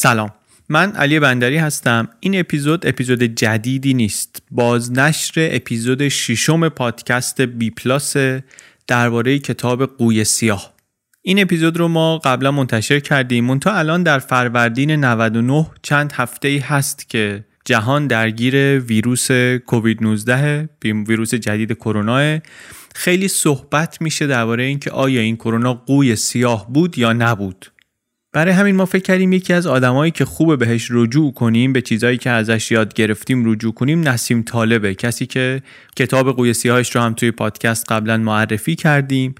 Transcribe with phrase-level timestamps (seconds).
[0.00, 0.30] سلام.
[0.68, 2.08] من علی بندری هستم.
[2.20, 4.42] این اپیزود اپیزود جدیدی نیست.
[4.50, 8.16] بازنشر اپیزود ششم پادکست بی پلاس
[8.86, 10.74] درباره کتاب قوی سیاه.
[11.22, 13.44] این اپیزود رو ما قبلا منتشر کردیم.
[13.44, 19.30] منتها الان در فروردین 99 چند هفته ای هست که جهان درگیر ویروس
[19.66, 22.38] کووید 19 ویروس جدید کرونا.
[22.94, 27.66] خیلی صحبت میشه درباره اینکه آیا این کرونا قوی سیاه بود یا نبود.
[28.32, 32.18] برای همین ما فکر کردیم یکی از آدمایی که خوبه بهش رجوع کنیم به چیزایی
[32.18, 34.94] که ازش یاد گرفتیم رجوع کنیم نسیم طالبه.
[34.94, 35.62] کسی که
[35.96, 39.34] کتاب قوی سیاهش رو هم توی پادکست قبلا معرفی کردیم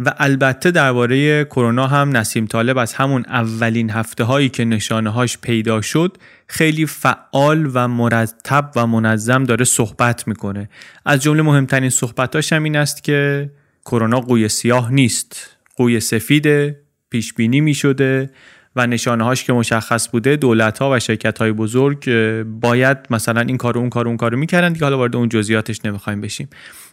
[0.00, 5.38] و البته درباره کرونا هم نسیم طالب از همون اولین هفته هایی که نشانه هاش
[5.38, 6.16] پیدا شد
[6.46, 10.68] خیلی فعال و مرتب و منظم داره صحبت می‌کنه.
[11.04, 13.50] از جمله مهمترین صحبتاش هم این است که
[13.84, 16.83] کرونا قوی سیاه نیست قوی سفیده.
[17.14, 18.30] پیش بینی می شده
[18.76, 22.10] و نشانه هاش که مشخص بوده دولت ها و شرکت های بزرگ
[22.42, 24.72] باید مثلا این کارو اون کارو اون کارو می‌کردن.
[24.72, 26.48] دیگه حالا وارد اون جزئیاتش نمی‌خوایم بشیم.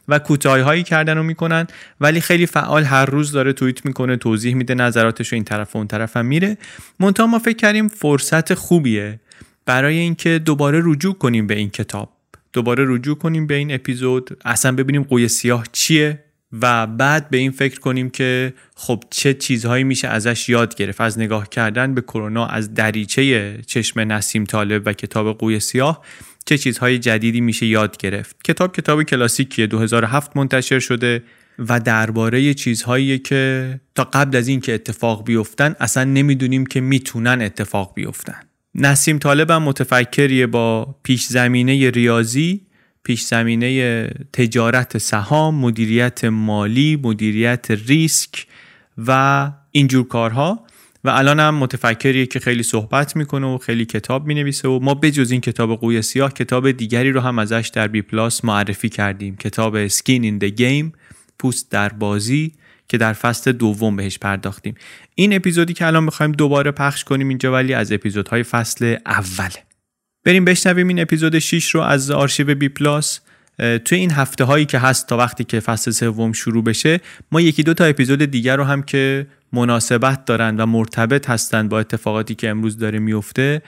[0.07, 1.67] و کوتاهی هایی کردن و می‌کنن
[2.01, 5.87] ولی خیلی فعال هر روز داره توییت می‌کنه توضیح میده نظراتش این طرف و اون
[5.87, 6.57] طرف هم میره.
[6.99, 9.19] منتها ما فکر کردیم فرصت خوبیه
[9.65, 12.09] برای اینکه دوباره رجوع کنیم به این کتاب.
[12.53, 14.37] دوباره رجوع کنیم به این اپیزود.
[14.45, 16.23] اصلا ببینیم قوی سیاه چیه؟
[16.61, 21.01] و بعد به این فکر کنیم که خب چه چیزهایی میشه ازش یاد گرفت.
[21.01, 26.05] از نگاه کردن به کرونا از دریچه چشم نسیم طالب و کتاب قوی سیاه
[26.45, 28.35] چه چیزهای جدیدی میشه یاد گرفت.
[28.43, 31.23] کتاب کتاب کلاسیکیه 2007 منتشر شده
[31.59, 37.41] و درباره چیزهایی که تا قبل از این که اتفاق بیفتن اصلا نمی‌دونیم که می‌تونن
[37.41, 38.41] اتفاق بیفتن.
[38.75, 42.61] نسیم طالب هم متفکریه با پیش زمینه ریاضی.
[43.03, 48.47] پیش زمینه تجارت سهام مدیریت مالی مدیریت ریسک
[49.07, 50.65] و اینجور کارها.
[51.03, 55.31] و الان هم متفکریه که خیلی صحبت می‌کنه و خیلی کتاب می‌نویسه و ما بجز
[55.31, 59.35] این کتاب قوی سیاه کتاب دیگری رو هم ازش در بی پلاس معرفی کردیم.
[59.35, 60.93] کتاب Skin in the Game
[61.39, 62.51] پوست در بازی
[62.87, 64.75] که در فصل دوم بهش پرداختیم.
[65.15, 69.70] این اپیزودی که الان می‌خوایم دوباره پخش کنیم اینجا ولی از اپیزودهای فصل اوله
[70.25, 73.19] بریم بشنویم این اپیزود 6 رو از آرشیو بی پلاس.
[73.85, 76.99] توی این هفته هایی که هست تا وقتی که فصل سوم شروع بشه
[77.31, 81.79] ما یکی دو تا اپیزود دیگر رو هم که مناسبت دارن و مرتبط هستند با
[81.79, 83.61] اتفاقاتی که امروز داره میفته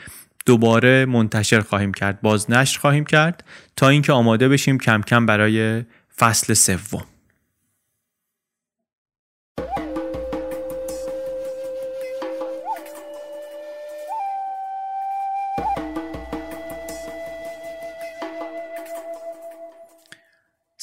[0.46, 3.44] دوباره منتشر خواهیم کرد بازنشر خواهیم کرد
[3.76, 5.84] تا اینکه آماده بشیم کم کم برای
[6.18, 7.06] فصل سوم.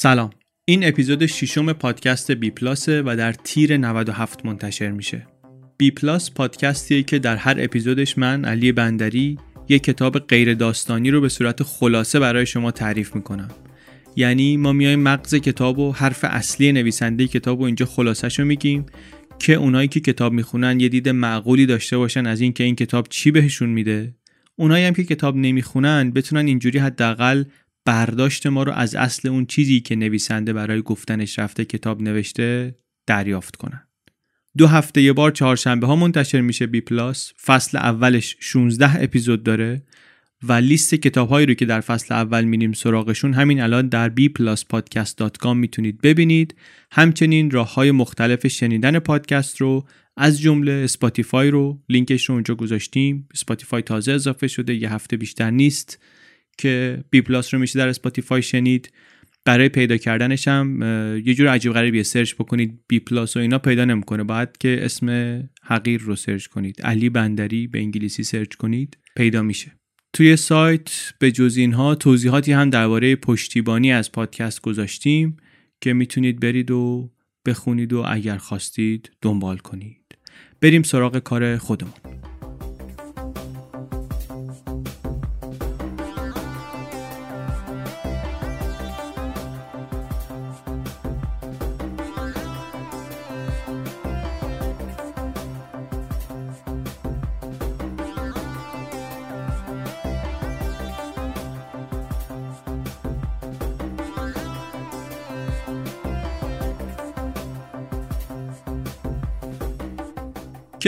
[0.02, 0.30] سلام.
[0.64, 5.26] این اپیزود ششم پادکست بی پلاسه و در تیر 97 منتشر میشه.
[5.76, 9.38] بی پلاس پادکستیه که در هر اپیزودش من علی بندری
[9.68, 13.48] یک کتاب غیر داستانی رو به صورت خلاصه برای شما تعریف می‌کنم.
[14.16, 18.86] یعنی ما میایم مغز کتاب و حرف اصلی نویسنده کتاب و اینجا خلاصش رو میگیم
[19.38, 23.30] که اونایی که کتاب می‌خونن یه دید معقولی داشته باشن از اینکه این کتاب چی
[23.30, 24.14] بهشون میده.
[24.56, 27.44] اونایی هم که کتاب نمی‌خونن بتونن اینجوری حداقل
[27.84, 33.56] برداشت ما رو از اصل اون چیزی که نویسنده برای گفتنش رفته کتاب نوشته دریافت
[33.56, 33.86] کنن.
[34.56, 39.82] دو هفته یه بار چهارشنبه ها منتشر میشه بی پلاس فصل اولش 16 اپیزود داره
[40.42, 45.54] و لیست کتاب هایی رو که در فصل اول میریم سراغشون همین الان در bpluspodcast.com
[45.54, 46.54] می‌تونید ببینید.
[46.92, 49.86] همچنین راه های مختلف شنیدن پادکست رو
[50.16, 53.28] از جمله اسپاتیفای رو لینکش رو اونجا گذاشتیم.
[53.34, 55.98] اسپاتیفای تازه اضافه شده یه هفته بیشتر نیست.
[56.60, 58.93] که بی پلاس رو میشه در اسپاتیفای شنید.
[59.44, 60.82] برای پیدا کردنش هم
[61.26, 64.25] یه جور عجیب غریبیه search بکنید بی پلاس و اینا پیدا نمی‌کنه.
[64.25, 65.09] باید که اسم
[65.62, 66.82] حقیر رو search کنید.
[66.82, 68.98] علی بندری به انگلیسی search کنید.
[69.16, 69.72] پیدا میشه.
[70.12, 75.37] توی سایت به جز اینها توضیحاتی هم درباره پشتیبانی از پادکست گذاشتیم
[75.81, 77.10] که می‌تونید برید و
[77.47, 79.97] بخونید و اگر خواستید دنبال کنید.
[80.60, 82.09] بریم سراغ کار خودمون.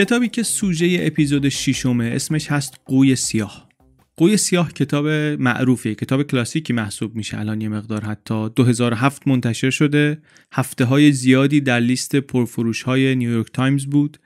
[0.03, 3.69] کتابی که سوژه اپیزود ششمه اسمش هست قوی سیاه.
[4.17, 5.07] قوی سیاه کتاب
[5.39, 7.39] معروفیه کتاب کلاسیکی محسوب میشه.
[7.39, 10.17] الان یه مقدار حتی 2007 منتشر شده.
[10.53, 14.17] هفته های زیادی در لیست پرفروش های نیویورک تایمز بود.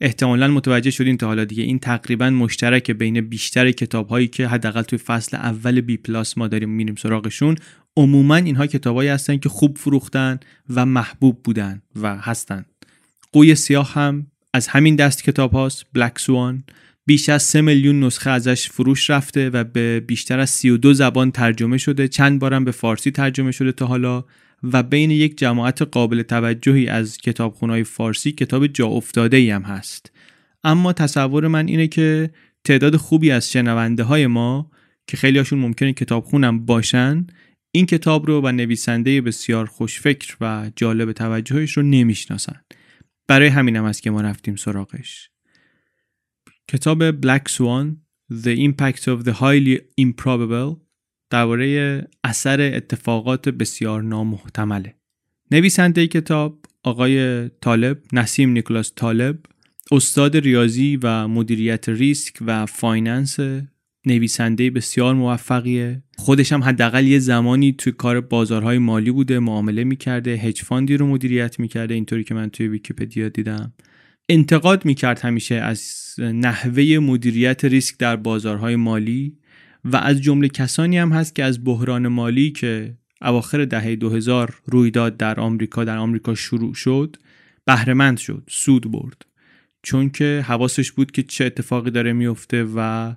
[0.00, 4.82] احتمالا متوجه شدین تا حالا دیگه این تقریبا مشترک بین بیشتر کتاب هایی که حداقل
[4.82, 7.56] توی فصل اول بی پلاس ما داریم میریم سراغشون.
[7.96, 12.64] عموما اینها کتابایی هستن که خوب فروختن و محبوب بودن و هستن.
[13.32, 16.64] قوی سیاه هم از همین دست کتاب هاست بلک سوان
[17.06, 21.78] بیش از 3 میلیون نسخه ازش فروش رفته و به بیشتر از 32 زبان ترجمه
[21.78, 22.08] شده.
[22.08, 24.24] چند بارم به فارسی ترجمه شده تا حالا
[24.62, 30.12] و بین یک جماعت قابل توجهی از کتابخونهای فارسی کتاب جا افتاده ای هم هست.
[30.64, 32.30] اما تصور من اینه که
[32.64, 34.70] تعداد خوبی از شنونده های ما
[35.06, 37.26] که خیلی هاشون ممکنه کتابخونم باشن
[37.72, 42.60] این کتاب رو و نویسنده بسیار خوشفکر و جالب توجهش رو نمی‌شناسن.
[43.32, 45.30] برای همینم است که ما رفتیم سراغش.
[46.68, 47.96] کتاب Black Swan
[48.32, 50.76] The Impact of the Highly Improbable
[51.30, 54.94] درباره اثر اتفاقات بسیار نامحتمله.
[55.50, 59.38] نویسنده کتاب آقای طالب نسیم نیکلاس طالب
[59.92, 63.36] استاد ریاضی و مدیریت ریسک و finance
[64.06, 66.02] نویسنده بسیار موفقیه.
[66.18, 70.96] خودش هم حداقل یه زمانی توی کار بازارهای مالی بوده معامله می‌کرده hedge fund ی
[70.96, 73.72] رو مدیریت می‌کرده اینطوری که من توی ویکیپدیا دیدم.
[74.28, 75.82] انتقاد می‌کرد همیشه از
[76.18, 79.36] نحوه مدیریت ریسک در بازارهای مالی
[79.84, 84.90] و از جمله کسانی هم هست که از بحران مالی که اواخر دهه 2000 روی
[84.90, 87.16] داد در آمریکا در آمریکا شروع شد
[87.64, 89.26] بهرهمند شد سود برد.
[89.82, 93.12] چون که حواسش بود که چه اتفاقی داره میفته و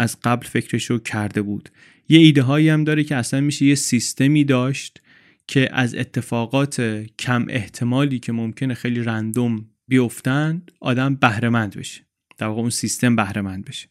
[0.00, 1.68] از قبل فکرشو کرده بود.
[2.08, 5.00] یه ایده هایی هم داره که اصلا میشه یه سیستمی داشت
[5.46, 6.80] که از اتفاقات
[7.18, 12.00] کم احتمالی که ممکنه خیلی رندوم بیفتند آدم بهرهمند بشه.
[12.38, 13.88] در واقع اون سیستم بهرهمند بشه.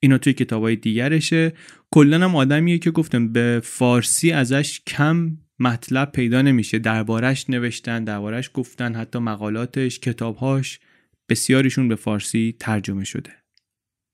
[0.00, 1.52] اینا توی کتابای دیگرشه.
[1.90, 6.78] کلا هم آدمیه که گفتم به فارسی ازش کم مطلب پیدا نمیشه.
[6.78, 10.80] دربارش نوشتن دربارش گفتن حتی مقالاتش کتابهاش
[11.28, 13.41] بسیاریشون به فارسی ترجمه شده.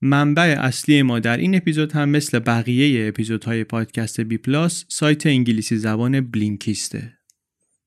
[0.01, 5.77] منبع اصلی ما در این اپیزود هم مثل بقیه اپیزودهای پادکست بی پلاس سایت انگلیسی
[5.77, 7.13] زبان بلینکیسته.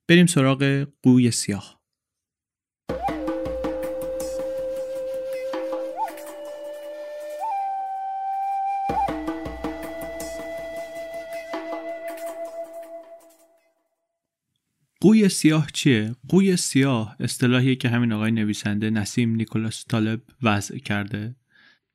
[0.09, 1.83] بریم سراغ قوی سیاه.
[15.01, 21.42] قوی سیاه چیه؟ قوی سیاه اصطلاحی که همین آقای نویسنده نسیم نیکولاس طالب وضع کرده.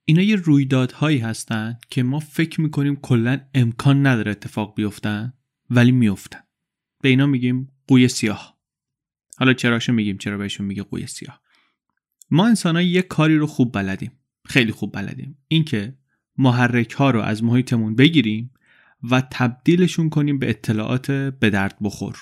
[0.10, 5.34] اینا یه رویدادهایی هستن که ما فکر می‌کنیم کلا امکان نداره اتفاق بیفتن
[5.70, 6.40] ولی میفتن
[7.02, 8.58] به اینا میگیم قوی سیاه.
[9.38, 11.42] حالا چراشو میگیم چرا بهشون میگه قوی سیاه؟
[12.30, 14.12] ما انسان یه کاری رو خوب بلدیم
[14.46, 15.38] خیلی خوب بلدیم.
[15.48, 15.98] اینکه
[16.38, 18.52] محرک ها رو از محیطمون بگیریم
[19.12, 22.18] و تبدیلشون کنیم به اطلاعات به درد بخور.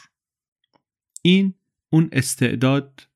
[1.21, 1.53] این
[1.89, 3.07] اون استعداد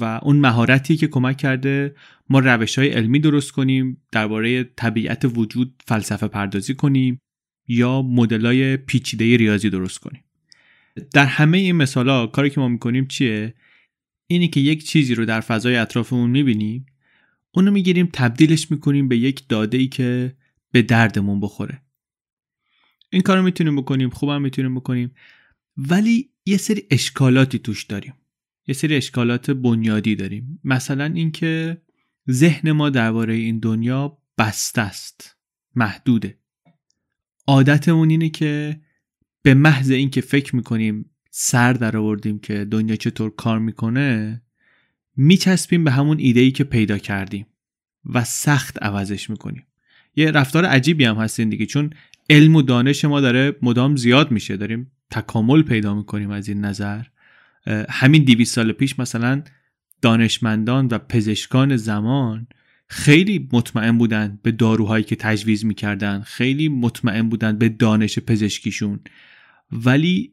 [0.00, 1.94] و اون مهارتی که کمک کرده
[2.28, 7.20] ما روش های علمی درست کنیم درباره طبیعت وجود فلسفه پردازی کنیم
[7.68, 10.24] یا مدلای پیچیده ریاضی درست کنیم.
[11.12, 13.54] در همه این مثالا کاری که ما می‌کنیم چیه؟
[14.26, 16.86] اینی که یک چیزی رو در فضای اطرافمون می‌بینیم
[17.54, 20.36] اونو می‌گیریم تبدیلش می‌کنیم به یک داده ای که
[20.72, 21.82] به دردمون بخوره.
[23.10, 25.14] این کارو می‌تونیم بکنیم خوبم می‌تونیم بکنیم
[25.76, 28.14] ولی یه سری اشکالاتی توش داریم.
[28.66, 30.60] یه سری اشکالات بنیادی داریم.
[30.64, 31.82] مثلا اینکه
[32.30, 35.36] ذهن ما درباره این دنیا بسته است
[35.74, 36.38] محدوده.
[37.46, 38.80] عادتمون اینه که
[39.42, 44.42] به محض اینکه فکر می‌کنیم سر در آوردیم که دنیا چطور کار می‌کنه
[45.16, 47.46] میچسبیم به همون ایده ای که پیدا کردیم
[48.04, 49.66] و سخت عوضش می‌کنیم.
[50.16, 51.90] یه رفتار عجیبی هم هستین دیگه چون
[52.30, 54.56] علم و دانش ما داره مدام زیاد میشه.
[54.56, 57.02] داریم تکامل پیدا می‌کنیم از این نظر.
[57.90, 59.42] همین دیویس سال پیش مثلا
[60.02, 62.46] دانشمندان و پزشکان زمان
[62.88, 69.00] خیلی مطمئن بودن به داروهایی که تجویز می‌کردن خیلی مطمئن بودن به دانش پزشکیشون.
[69.72, 70.32] ولی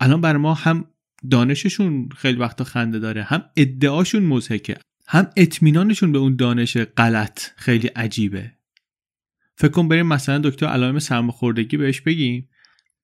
[0.00, 0.84] الان بر ما هم
[1.30, 4.76] دانششون خیلی وقتا خنده داره هم ادعاشون مزهکه
[5.06, 8.52] هم اطمینانشون به اون دانش غلط خیلی عجیبه.
[9.56, 12.48] فکر کن بریم مثلا دکتر علائم سرماخوردگی بهش بگیم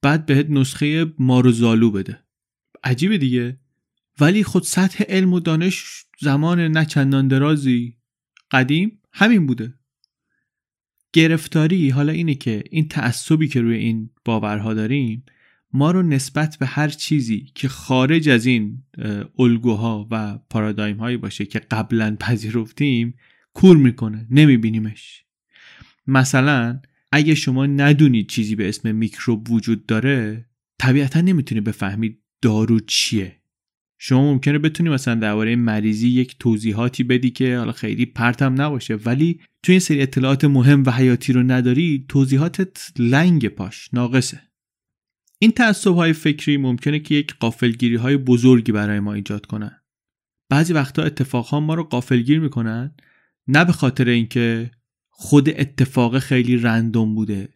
[0.02, 2.18] بعد بهت نسخه ماروزالو بده.
[2.84, 3.59] عجیبه دیگه.
[4.20, 7.96] ولی خود سطح علم و دانش زمان نه چندان درازی
[8.50, 9.74] قدیم همین بوده.
[11.12, 15.24] گرفتاری حالا اینه که این تعصبی که روی این باورها داریم
[15.72, 18.82] ما رو نسبت به هر چیزی که خارج از این
[19.38, 23.14] الگوها و پارادایم هایی باشه که قبلا پذیرفتیم
[23.54, 25.24] کور می‌کنه نمیبینیمش.
[26.06, 26.80] مثلا
[27.12, 30.46] اگه شما ندونید چیزی به اسم میکروب وجود داره
[30.78, 33.39] طبیعتا نمی‌تونی بفهمید دارو چیه.
[34.02, 39.40] شما ممکنه بتونی مثلا درباره مریضی یک توضیحاتی بدی که حالا خیلی پرتم نباشه ولی
[39.62, 44.40] تو این سری اطلاعات مهم و حیاتی رو نداری توضیحاتت لنگ پاش ناقصه.
[45.38, 49.82] این تعصب های فکری ممکنه که یک قافلگیری های بزرگی برای ما ایجاد کنن.
[50.48, 52.94] بعضی وقتا اتفاق ها ما رو قافلگیر می‌کنن
[53.48, 54.70] نه به خاطر اینکه
[55.10, 57.48] خود اتفاق خیلی رندوم بوده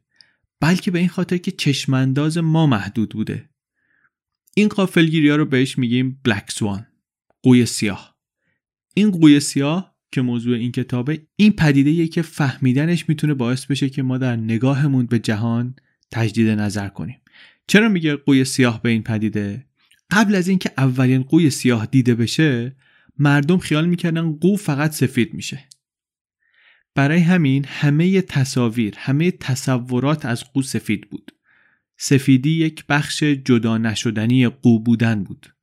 [0.61, 3.49] بلکه به این خاطر که چشمانداز ما محدود بوده.
[4.57, 6.87] این قافلگیری ها رو بهش میگیم بلک سوان
[7.43, 8.17] قوی سیاه.
[8.95, 14.03] این قوی سیاه که موضوع این کتابه این پدیده که فهمیدنش می‌تونه باعث بشه که
[14.03, 15.77] ما در نگاهمون به جهان
[16.11, 17.21] تجدید نظر کنیم.
[17.67, 19.67] چرا میگه قوی سیاه به این پدیده؟
[20.11, 22.77] قبل از اینکه اولین قوی سیاه دیده بشه
[23.19, 25.65] مردم خیال می‌کردن قو فقط سفید میشه.
[26.95, 31.31] برای همین همه تصاویر همه تصورات از قو سفید بود.
[31.97, 35.55] سفیدی یک بخش جدا نشدنی قو بودن بود.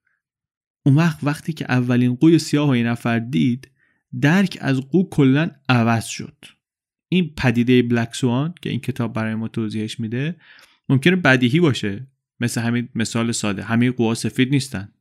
[0.85, 3.71] اون وقت وقتی که اولین قوی سیاه و نفر دید
[4.21, 6.45] درک از قو کلا عوض شد.
[7.09, 10.35] این پدیده بلک سوان که این کتاب برای ما توضیحش میده
[10.89, 12.07] ممکنه بدیهی باشه.
[12.39, 13.63] مثل همین مثال ساده.
[13.63, 14.91] همه قوها سفید نیستن.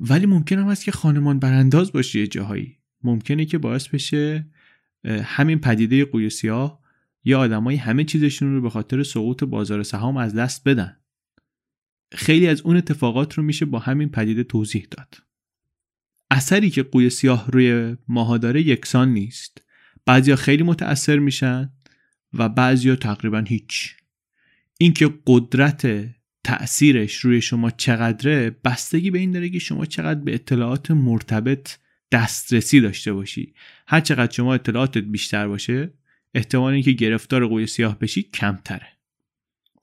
[0.00, 2.78] ولی ممکن هم هست که خانمان برانداز باشه یه جاهایی.
[3.02, 4.46] ممکنه که باعث بشه
[5.04, 6.83] همین پدیده قوی سیاه
[7.24, 10.96] یا آدمایی همه چیزشون رو به خاطر سقوط بازار سهام از دست بدن.
[12.12, 15.14] خیلی از اون اتفاقات رو میشه با همین پدیده توضیح داد.
[16.30, 19.62] اثری که قوی سیاه روی ماها داره یکسان نیست.
[20.06, 21.72] بعضیا خیلی متأثر میشن
[22.32, 23.96] و بعضیا تقریبا هیچ.
[24.78, 26.10] اینکه قدرت
[26.44, 31.78] تأثیرش روی شما چقدره بستگی به این داره که شما چقدر به اطلاعات مرتبط
[32.12, 33.54] دسترسی داشته باشی.
[33.86, 35.92] هر چقدر شما اطلاعاتت بیشتر باشه
[36.34, 38.88] احتمال اینکه گرفتار قوی سیاه بشی کمتره.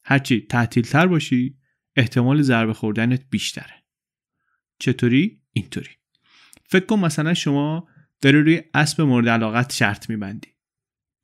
[0.04, 1.58] هرچی تعطیل تر باشی
[1.96, 3.84] احتمال ضربه خوردنت بیشتره.
[4.80, 5.90] چطوری؟ اینطوری.
[6.66, 7.88] فکر کن مثلا شما
[8.22, 10.48] داری روی اسب مورد علاقت شرط میبندی.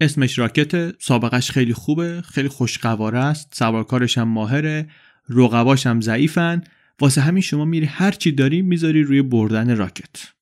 [0.01, 4.89] اسمش راکت سابقش خیلی خوبه خیلی خوشقواره است سوارکارش هم ماهره
[5.29, 6.61] رقباش هم ضعیفن.
[6.99, 10.33] واسه همین شما میری هر چی داری می‌ذاری روی بردن راکت.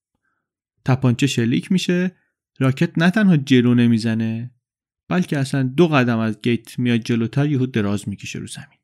[0.85, 2.11] تپانچه شلیک میشه
[2.59, 4.51] راکت نه تنها جلو نمی‌زنه
[5.07, 8.79] بلکه اصلا دو قدم از گیت میاد جلوتر یهو دراز می‌کشه رو زمین.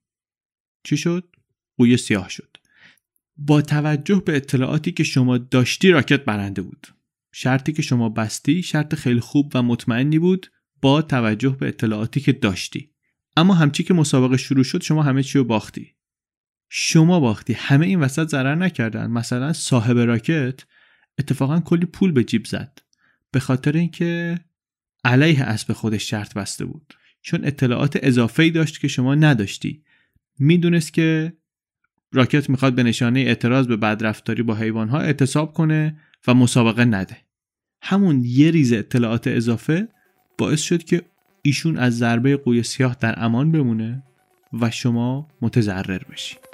[0.83, 1.35] چی شد؟
[1.77, 2.57] قوی سیاه شد.
[3.37, 6.87] با توجه به اطلاعاتی که شما داشتی راکت برنده بود.
[7.33, 10.51] شرطی که شما بستی شرط خیلی خوب و مطمئنی بود
[10.81, 12.91] با توجه به اطلاعاتی که داشتی.
[13.37, 15.95] اما همچی که مسابقه شروع شد شما همه چی رو باختی.
[16.69, 17.53] شما باختی.
[17.53, 19.07] همه این وسط ضرر نکردن.
[19.07, 20.63] مثلا صاحب راکت
[21.19, 22.79] اتفاقا کلی پول به جیب زد.
[23.31, 24.39] به خاطر اینکه
[25.03, 26.93] علیه اسب خودش شرط بسته بود.
[27.21, 29.83] چون اطلاعات اضافه داشت که شما نداشتی.
[30.39, 31.33] می‌دونست که
[32.13, 37.17] راکت می‌خواد به نشانه اعتراض به بدرفتاری با حیوانها اعتصاب کنه و مسابقه نده.
[37.81, 39.87] همون یه ریز اطلاعات اضافه
[40.37, 41.01] باعث شد که
[41.41, 44.03] ایشون از ضربه قوی سیاه در امان بمونه
[44.61, 46.50] و شما متضرر بشید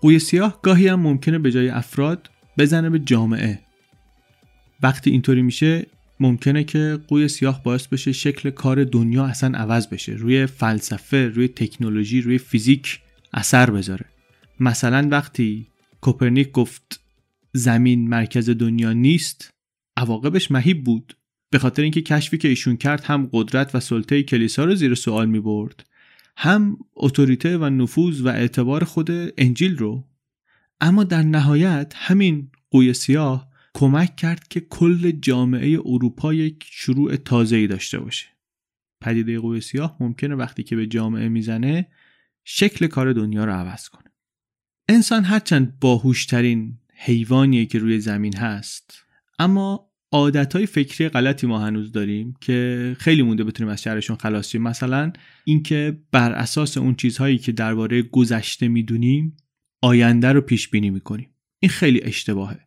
[0.00, 3.60] قوی سیاه گاهی هم ممکنه به جای افراد بزنه به جامعه.
[4.82, 5.86] وقتی اینطوری میشه
[6.20, 10.12] ممکنه که قوی سیاه باعث بشه شکل کار دنیا اصلا عوض بشه.
[10.12, 13.00] روی فلسفه روی تکنولوژی روی فیزیک
[13.32, 14.06] اثر بذاره.
[14.60, 15.66] مثلا وقتی
[16.00, 17.00] کوپرنیک گفت
[17.52, 19.50] زمین مرکز دنیا نیست
[19.96, 21.16] عواقبش مهیب بود.
[21.50, 25.28] به خاطر اینکه کشفی که ایشون کرد هم قدرت و سلطه کلیسا رو زیر سوال
[25.28, 25.84] می برد
[26.36, 30.08] هم اتوریته و نفوذ و اعتبار خود انجیل رو
[30.80, 37.66] اما در نهایت همین قوی سیاه کمک کرد که کل جامعه اروپا یک شروع تازه‌ای
[37.66, 38.26] داشته باشه.
[39.00, 41.86] پدیده قوی سیاه ممکنه وقتی که به جامعه می‌زنه
[42.44, 44.10] شکل کار دنیا رو عوض کنه.
[44.88, 49.04] انسان هرچند باهوشترین حیوانیه که روی زمین هست
[49.38, 54.62] اما های فکری غلطی ما هنوز داریم که خیلی مونده بتونیم از شرشون خلاص شیم.
[54.62, 55.12] مثلا
[55.44, 59.36] اینکه بر اساس اون چیزهایی که درباره گذشته می‌دونیم
[59.82, 61.30] آینده رو پیش بینی می‌کنیم.
[61.62, 62.60] این خیلی اشتباهه.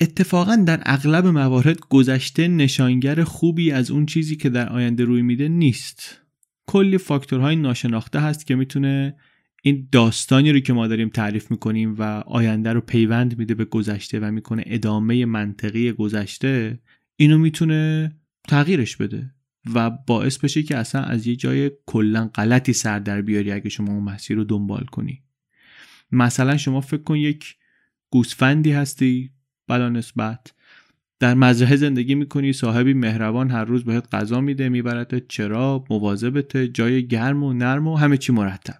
[0.00, 5.48] اتفاقا در اغلب موارد گذشته نشانگر خوبی از اون چیزی که در آینده روی میده
[5.48, 6.20] نیست.
[6.66, 9.16] کلی فاکتورهای ناشناخته هست که می‌تونه
[9.62, 14.20] این داستانی رو که ما داریم تعریف می‌کنیم و آینده رو پیوند میده به گذشته
[14.20, 16.78] و می‌کنه ادامه منطقی گذشته
[17.16, 18.12] اینو می‌تونه
[18.48, 19.30] تغییرش بده
[19.74, 23.92] و باعث بشه که اصلا از یه جای کلا غلطی سر در بیاری اگه شما
[23.92, 25.22] اون مسیر رو دنبال کنی.
[26.12, 27.56] مثلا شما فکر کن یک
[28.10, 29.30] گوسفندی هستی
[29.68, 30.52] بلا نسبت
[31.18, 37.06] در مزرعه زندگی می‌کنی صاحبی مهربان هر روز بهت غذا میده می‌برد چرا مواظبت جای
[37.06, 38.79] گرم و نرم و همه چی مرتب.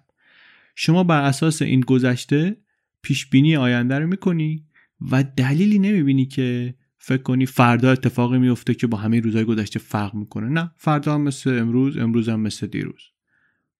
[0.83, 2.57] شما بر اساس این گذشته
[3.01, 4.65] پیش بینی آینده رو می‌کنی
[5.11, 10.15] و دلیلی نمی‌بینی که فکر کنی فردا اتفاقی میفته که با همه روزهای گذشته فرق
[10.15, 10.49] می‌کنه.
[10.49, 13.01] نه فردا هم مثل امروز امروز هم مثل دیروز.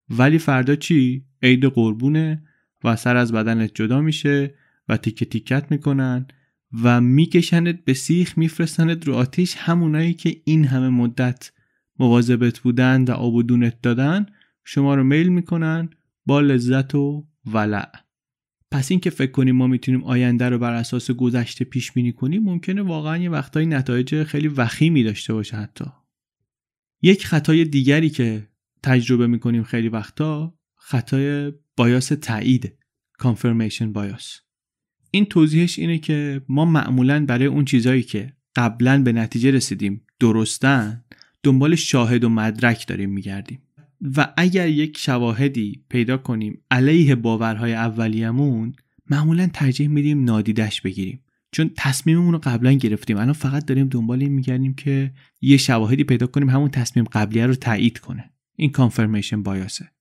[0.09, 2.43] ولی فردا چی؟ عید قربونه
[2.83, 4.55] و سر از بدنت جدا میشه
[4.89, 6.25] و تیکه تیکت می‌کنن
[6.83, 11.51] و میکشنت به سیخ میفرستنت رو آتیش همونایی که این همه مدت
[11.99, 14.25] مواظبت بودن و آب و دونت دادن.
[14.63, 15.89] شما رو میل می‌کنن
[16.25, 17.91] با لذت و ولع.
[18.71, 22.81] پس اینکه فکر کنیم ما می‌تونیم آینده رو بر اساس گذشته پیش بینی کنیم ممکنه
[22.81, 25.85] واقعا یه وقتایی نتایج خیلی وخیمی داشته باشه حتی.
[27.01, 28.47] یک خطای دیگری که
[28.83, 32.77] تجربه می‌کنیم خیلی وقتا خطای بایاس تایید
[33.21, 34.39] confirmation بایاس
[35.11, 41.03] این توضیحش اینه که ما معمولا برای اون چیزهایی که قبلا به نتیجه رسیدیم درستن
[41.43, 43.61] دنبال شاهد و مدرک داریم میگردیم.
[44.17, 48.73] و اگر یک شواهدی پیدا کنیم علیه باورهای اولیمون
[49.09, 51.23] معمولا ترجیح میدیم نادیدش بگیریم.
[51.51, 53.17] چون تصمیممون رو قبلا گرفتیم.
[53.17, 57.55] الان فقط داریم دنبال این میگردیم که یه شواهدی پیدا کنیم همون تصمیم قبلیه رو
[57.55, 58.31] تایید کنه.
[58.55, 59.91] این کانفرمیشن بایاسه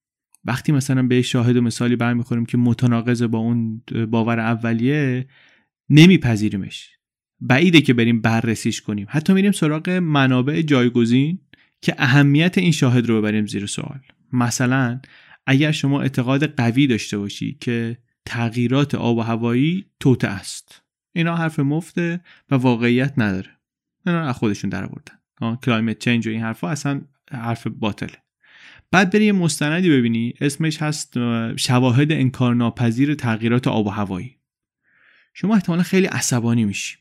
[0.44, 5.26] وقتی مثلا به شاهد و مثالی برمیخوریم که متناقض با اون باور اولیه
[5.88, 6.88] نمیپذیریمش.
[7.40, 9.06] بعیده که بریم بررسیش کنیم.
[9.10, 11.38] حتی میریم سراغ منابع جایگزین.
[11.82, 14.00] که اهمیت این شاهد رو ببریم زیر سوال.
[14.32, 15.00] مثلا
[15.46, 20.82] اگر شما اعتقاد قوی داشته باشی که تغییرات آب و هوایی توته است.
[21.12, 22.20] اینا حرف مفته
[22.50, 23.50] و واقعیت نداره.
[24.06, 25.56] اینا از خودشون در آوردن.
[25.56, 27.00] کلایمت چنج و این حرفا اصلا
[27.32, 28.16] حرف باطله.
[28.90, 31.14] بعد بری یه مستندی ببینی اسمش هست
[31.56, 34.36] شواهد انکارناپذیر تغییرات آب و هوایی.
[35.34, 36.96] شما احتمالا خیلی عصبانی میشی.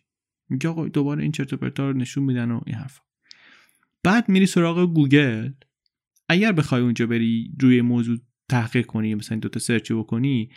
[0.50, 3.02] میگه آقا دوباره این چرت و پرتا رو نشون میدن و این حرفا.
[4.04, 5.52] بعد میری سراغ گوگل.
[6.30, 8.18] اگر بخوای اونجا بری روی موضوع
[8.50, 10.50] تحقیق کنی مثلا دوتا search بکنی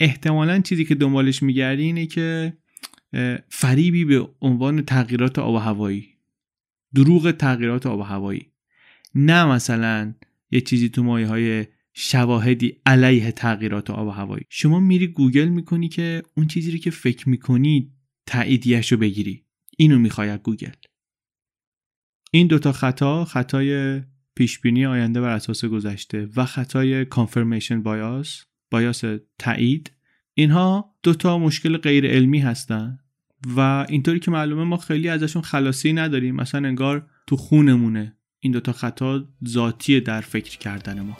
[0.00, 2.56] احتمالا چیزی که دنبالش میگردی اینه که
[3.48, 6.08] فریبی به عنوان تغییرات آب و هوایی.
[6.94, 8.46] دروغ تغییرات آب و هوایی.
[9.14, 10.14] نه مثلا
[10.50, 14.44] یه چیزی تو مایه های شواهدی علیه تغییرات آب و هوایی.
[14.48, 17.92] شما میری گوگل می‌کنی که اون چیزی رو که فکر می‌کنی
[18.26, 19.44] تاییدیش رو بگیری.
[19.76, 20.72] اینو می‌خوای گوگل.
[22.30, 24.00] این دوتا خطا خطای
[24.34, 29.04] پیشبینی آینده بر اساس گذشته و خطای کانفرمیشن بایاس بایاس
[29.38, 29.92] تایید.
[30.34, 32.98] اینها دوتا مشکل غیر علمی هستن
[33.56, 36.36] و اینطوری که معلومه ما خیلی ازشون خلاصی نداریم.
[36.36, 41.16] مثلا انگار تو خونمونه این دوتا خطا ذاتی در فکر کردن ما.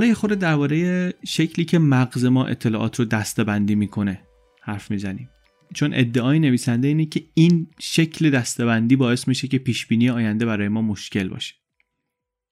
[0.00, 4.22] حالا یه خورده درباره شکلی که مغز ما اطلاعات رو دستبندی می‌کنه
[4.62, 5.30] حرف می‌زنیم.
[5.74, 10.82] چون ادعای نویسنده اینه که این شکل دستبندی باعث میشه که پیشبینی آینده برای ما
[10.82, 11.54] مشکل باشه.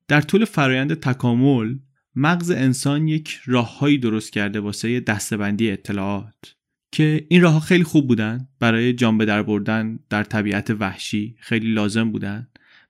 [0.09, 1.79] در طول فرایند تکامل
[2.15, 6.55] مغز انسان یک راههایی درست کرده واسه دستبندی اطلاعات
[6.93, 11.73] که این راه خیلی خوب بودن برای جان به در بردن در طبیعت وحشی خیلی
[11.73, 12.49] لازم بودن.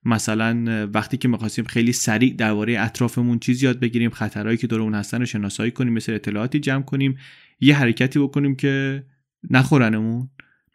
[0.08, 4.94] مثلا وقتی که می‌خواستیم خیلی سریع درباره اطرافمون چیزی یاد بگیریم خطرهایی که دور اون
[4.94, 7.18] هستن رو شناسایی کنیم مثل اطلاعاتی جمع کنیم
[7.60, 9.04] یه حرکتی بکنیم که
[9.50, 10.30] نخورنمون.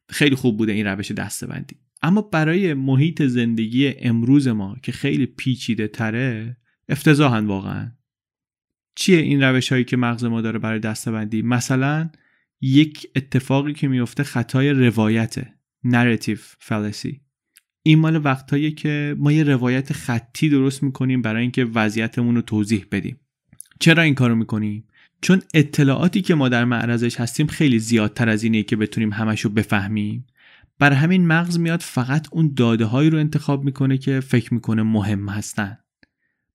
[0.10, 1.76] خیلی خوب بوده این روش دستبندی.
[2.02, 6.58] اما برای محیط زندگی امروز ما که خیلی پیچیده تره
[6.90, 7.92] افتضاحن واقعا.
[8.96, 12.10] چیه این روش هایی که مغز ما داره برای دستبندی؟ مثلا
[12.62, 15.36] یک اتفاقی که میفته خطای روایت
[15.84, 17.22] نراتیو فلسی
[17.84, 22.86] این مال وقتایی که ما یه روایت خطی درست می‌کنیم برای اینکه وضعیتمون رو توضیح
[22.92, 23.20] بدیم.
[23.80, 24.84] چرا این کارو می‌کنیم؟
[25.22, 30.26] چون اطلاعاتی که ما در معرضش هستیم خیلی زیادتر از اینه که بتونیم همشو بفهمیم.
[30.80, 35.30] بر همین مغز میاد فقط اون داده هایی رو انتخاب می‌کنه که فکر می‌کنه مهم
[35.30, 35.78] هستن.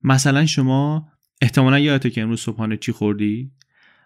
[0.04, 1.08] مثلا شما
[1.40, 3.50] احتمالا یادته که امروز صبحانه چی خوردی؟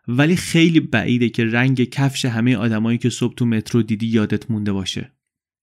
[0.08, 4.72] ولی خیلی بعیده که رنگ کفش همه آدمایی که صبح تو مترو دیدی یادت مونده
[4.72, 5.12] باشه.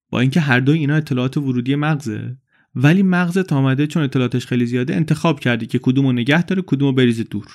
[0.09, 2.37] با اینکه هر دو اینا اطلاعات ورودی مغزه.
[2.75, 7.23] ولی مغزت آمده چون اطلاعاتش خیلی زیاده انتخاب کردی که کدومو نگه داره کدومو بریزه
[7.23, 7.47] دور.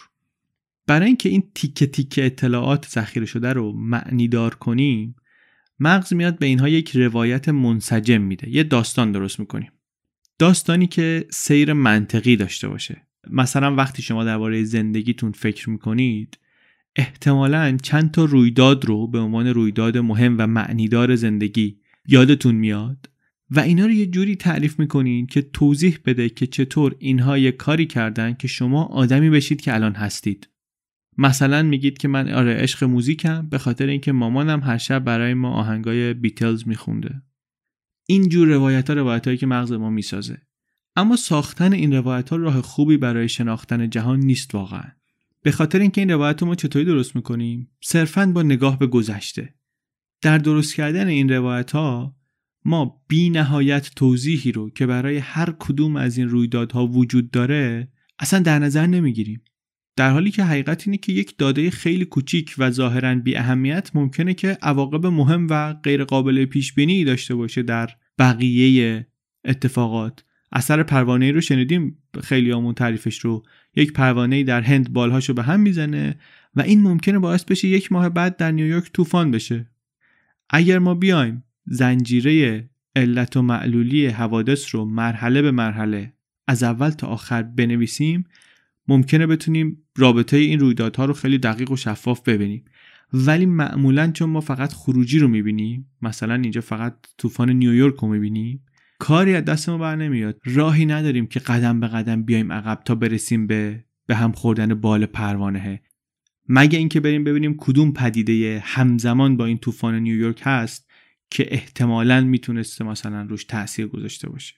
[0.86, 5.16] برای اینکه این تیکه تیکه اطلاعات ذخیره شده رو معنی دار کنیم
[5.80, 8.48] مغز میاد به اینها یک روایت منسجم میده.
[8.48, 9.70] یه داستان درست می‌کنیم.
[10.38, 13.06] داستانی که سیر منطقی داشته باشه.
[13.30, 16.38] مثلا وقتی شما درباره زندگیتون فکر می‌کنید
[16.96, 23.10] احتمالا چند تا رویداد رو به عنوان رویداد مهم و معنیدار زندگی یادتون میاد؟
[23.50, 27.86] و اینا رو یه جوری تعریف می‌کنین که توضیح بده که چطور اینها یه کاری
[27.86, 30.48] کردن که شما آدمی بشید که الان هستید.
[31.18, 35.50] مثلا میگید که من آره عشق موزیکم به خاطر اینکه مامانم هر شب برای ما
[35.50, 37.22] آهنگای بیتلز میخونده.
[38.06, 40.38] این جور روایت ها روایت هایی که مغز ما می‌سازه.
[40.96, 44.84] اما ساختن این روایت ها راه خوبی برای شناختن جهان نیست واقعا.
[45.42, 49.54] به خاطر اینکه این روایت ما چطوری درست می‌کنیم؟ صرفا با نگاه به گذشته.
[50.22, 52.16] در درست کردن این روایت ها
[52.64, 58.40] ما بی نهایت توضیحی رو که برای هر کدوم از این رویدادها وجود داره اصلا
[58.40, 59.42] در نظر نمی‌گیریم.
[59.96, 64.34] در حالی که حقیقت اینه که یک داده خیلی کوچیک و ظاهرا بی اهمیت ممکنه
[64.34, 69.06] که عواقب مهم و غیر قابل پیش بینی داشته باشه در بقیه
[69.44, 70.24] اتفاقات.
[70.52, 73.42] اثر پروانه رو شنیدیم خیلی آمون تعریفش رو.
[73.76, 76.16] یک پروانه در هند بالهاشو به هم می‌زنه
[76.54, 79.70] و این ممکنه باعث بشه یک ماه بعد در نیویورک طوفان بشه.
[80.56, 82.64] اگر ما بیایم زنجیره
[82.96, 86.12] علت و معلولی حوادث رو مرحله به مرحله
[86.46, 88.24] از اول تا آخر بنویسیم
[88.88, 92.64] ممکنه بتونیم رابطه این رویدادها رو خیلی دقیق و شفاف ببینیم.
[93.12, 98.64] ولی معمولا چون ما فقط خروجی رو می‌بینیم مثلا اینجا فقط طوفان نیویورک رو می‌بینیم
[98.98, 100.40] کاری از دست ما بر نمیاد.
[100.44, 105.06] راهی نداریم که قدم به قدم بیایم عقب تا برسیم به به هم خوردن بال
[105.06, 105.80] پروانه.
[106.48, 110.90] مگه اینکه بریم ببینیم کدوم پدیده همزمان با این طوفان نیویورک هست
[111.30, 114.54] که احتمالا می‌تونسته مثلا روش تاثیر گذاشته باشه.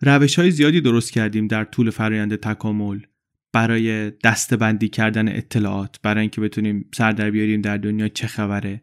[0.00, 3.00] روش های زیادی درست کردیم در طول فرایند تکامل.
[3.52, 8.82] برای دستبندی کردن اطلاعات برای اینکه بتونیم سر در بیاریم در دنیا چه خبره.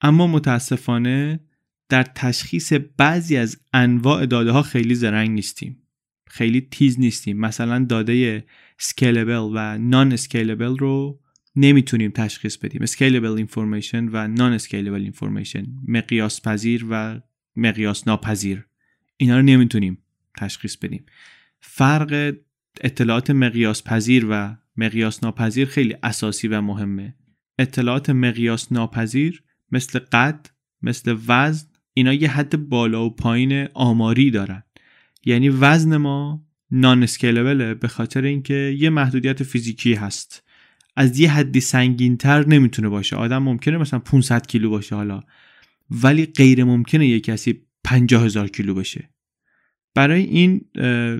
[0.00, 1.40] اما متاسفانه
[1.88, 5.82] در تشخیص بعضی از انواع داده ها خیلی زرنگ نیستیم.
[6.26, 7.40] خیلی تیز نیستیم.
[7.40, 8.44] مثلا داده
[8.82, 11.20] scalable و non-scalable رو
[11.56, 12.82] نمی‌تونیم تشخیص بدیم.
[12.82, 17.20] scalable information و non-scalable information مقیاس پذیر و
[17.56, 18.66] مقیاس ناپذیر.
[19.16, 19.98] اینا رو نمی‌تونیم
[20.38, 21.04] تشخیص بدیم.
[21.60, 22.34] فرق
[22.80, 27.14] اطلاعات مقیاس پذیر و مقیاس ناپذیر خیلی اساسی و مهمه.
[27.58, 29.42] اطلاعات مقیاس ناپذیر
[29.72, 30.46] مثل قد
[30.82, 34.62] مثل وزن اینا یه حد بالا و پایین آماری دارن.
[35.24, 40.42] یعنی وزن ما نان اسکیلبله به خاطر اینکه یه محدودیت فیزیکی هست.
[40.96, 43.16] از یه حدی سنگینتر نمی‌تونه باشه.
[43.16, 45.20] آدم ممکنه مثلا 500 کیلو باشه حالا
[45.90, 49.10] ولی غیر ممکنه یه کسی 50 هزار کیلو بشه
[49.94, 50.64] برای این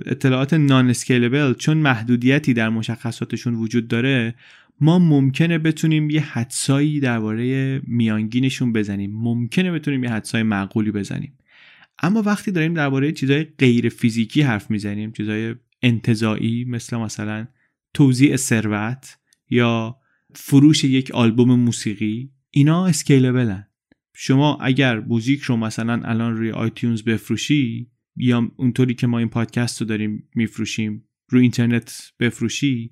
[0.06, 4.34] اطلاعات نان اسکیلبل چون محدودیتی در مشخصاتشون وجود داره
[4.80, 9.12] ما ممکنه بتونیم یه حدسایی درباره میانگینشون بزنیم.
[9.14, 11.32] ممکنه بتونیم یه حدسای معقولی بزنیم.
[12.02, 17.46] اما وقتی داریم درباره چیزای غیر فیزیکی حرف می‌زنیم چیزای انتزاعی مثل مثلا
[17.94, 19.18] توزیع ثروت
[19.50, 19.96] یا
[20.34, 23.66] فروش یک آلبوم موسیقی اینا scalable ن.
[24.14, 29.80] شما اگر موزیک رو مثلا الان روی iTunes بفروشی یا اونطوری که ما این پادکست
[29.80, 32.90] رو داریم میفروشیم رو اینترنت بفروشی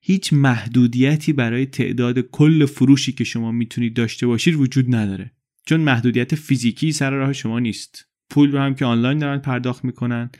[0.00, 5.32] هیچ محدودیتی برای تعداد کل فروشی که شما می‌تونید داشته باشید وجود نداره.
[5.66, 8.08] چون محدودیت فیزیکی سر راه شما نیست.
[8.30, 10.30] پول رو هم که آنلاین دارن پرداخت می‌کنن.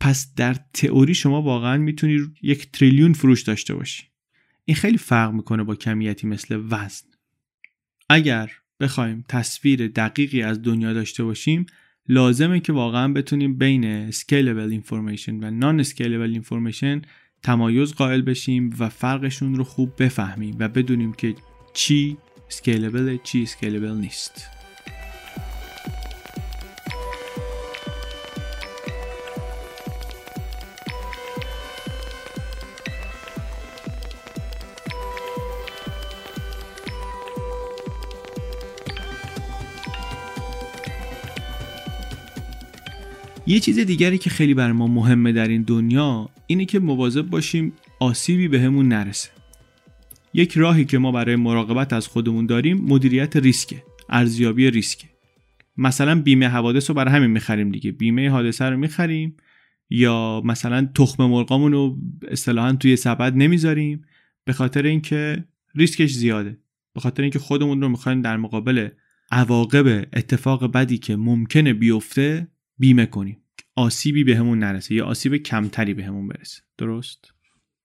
[0.00, 4.02] پس در تئوری شما واقعا می‌تونید یک تریلیون فروش داشته باشی.
[4.64, 7.06] این خیلی فرق می‌کنه با کمیتی مثل وزن.
[8.08, 11.66] اگر بخوایم تصویر دقیقی از دنیا داشته باشیم
[12.08, 17.06] لازمه که واقعا بتونیم بین scalable information و non scalable information
[17.42, 21.34] تمایز قائل بشیم و فرقشون رو خوب بفهمیم و بدونیم که
[21.74, 22.16] چی
[22.50, 24.57] scalable چی scalable نیست.
[43.48, 47.72] یه چیز دیگری که خیلی بر ما مهمه در این دنیا اینه که مواظب باشیم
[48.00, 49.28] آسیبی بهمون به نرسه.
[50.34, 55.06] یک راهی که ما برای مراقبت از خودمون داریم مدیریت ریسکه ارزیابی ریسکه.
[55.76, 57.92] مثلا بیمه حوادث رو برای همین می‌خریم دیگه.
[57.92, 59.36] بیمه حادثه رو می‌خریم
[59.90, 64.04] یا مثلا تخم مرغامون رو اصطلاحا توی سبد نمی‌ذاریم
[64.44, 66.58] به خاطر اینکه ریسکش زیاده.
[66.94, 68.88] به خاطر اینکه خودمون رو می‌خوایم در مقابل
[69.30, 72.48] عواقب اتفاق بدی که ممکنه بیفته
[72.78, 73.42] بیمه کنیم.
[73.76, 74.94] آسیبی بهمون به نرسه.
[74.94, 76.62] یا آسیب کمتری بهمون به برسه.
[76.78, 77.32] درست؟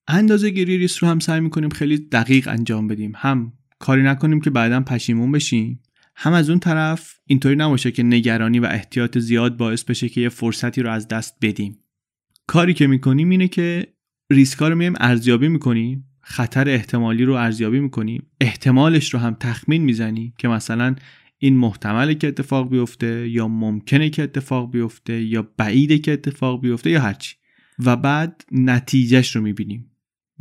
[0.08, 3.14] اندازه گیری ریسک رو هم سعی می‌کنیم خیلی دقیق انجام بدیم.
[3.16, 5.80] هم کاری نکنیم که بعدا پشیمون بشیم.
[6.16, 10.30] هم از اون طرف اینطوری نباشه که نگرانی و احتیاط زیاد باعث بشه که یه
[10.30, 11.80] فرصتی رو از دست بدیم.
[12.48, 13.88] کاری که می‌کنیم اینه که
[14.32, 16.06] ریسکا رو میایم ارزیابی می‌کنیم.
[16.22, 18.28] خطر احتمالی رو ارزیابی می‌کنیم.
[18.42, 20.96] احتمالش رو هم تخمین می‌زنیم که مثلا
[21.44, 26.90] این محتمله که اتفاق بیفته یا ممکنه که اتفاق بیفته یا بعیده که اتفاق بیفته
[26.90, 27.36] یا هرچی.
[27.86, 29.92] و بعد نتیجهش رو می‌بینیم.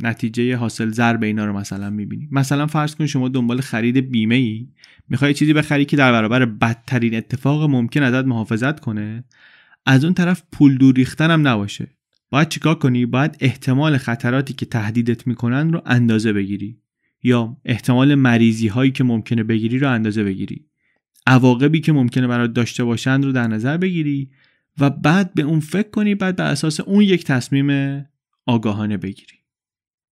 [0.03, 2.29] نتیجه حاصل ضرب اینا رو مثلا می‌بینیم.
[2.31, 4.67] مثلا فرض کن شما دنبال خرید بیمه ای
[5.09, 9.23] می‌خوای چیزی بخری که در برابر بدترین اتفاق ممکن ازت محافظت کنه.
[9.85, 11.87] از اون طرف پول دور ریختن هم نباشه.
[12.29, 16.77] باید چیکار کنی؟ باید احتمال خطراتی که تهدیدت می‌کنن رو اندازه بگیری.
[17.23, 20.65] یا احتمال مریضی هایی که ممکنه بگیری رو اندازه بگیری.
[21.27, 24.29] عواقبی که ممکنه برات داشته باشند رو در نظر بگیری
[24.79, 27.99] و بعد به اون فکر کنی بعد بر اساس اون یک تصمیم
[28.45, 29.35] آگاهانه بگیری.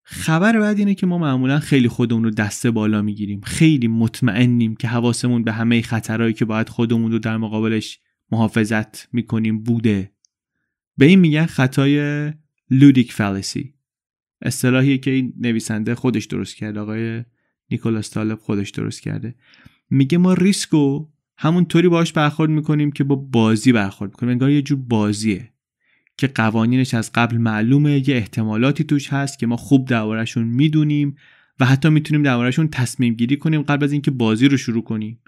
[0.03, 3.41] خبر بعد اینه که ما معمولا خیلی خودمون رو دسته بالا می‌گیریم.
[3.41, 7.99] خیلی مطمئنیم که حواسمون به همه خطرهایی که باید خودمون رو در مقابلش
[8.31, 10.11] محافظت می‌کنیم بوده.
[10.97, 12.33] به این میگن خطای
[12.69, 13.73] ludic fallacy
[14.41, 17.23] اصطلاحی که این نویسنده خودش درست کرده آقای
[17.71, 19.35] نیکولاس طالب خودش درست کرده.
[19.89, 24.31] میگه ما ریسکو همونطوری باش برخورد می‌کنیم که با بازی برخورد می‌کنیم.
[24.31, 25.53] انگار یه جور بازیه
[26.17, 31.15] که قوانینش از قبل معلومه یه احتمالاتی توش هست که ما خوب دربارهشون می‌دونیم
[31.59, 35.19] و حتی می‌تونیم دربارهشون تصمیم گیری کنیم قبل از اینکه بازی رو شروع کنیم.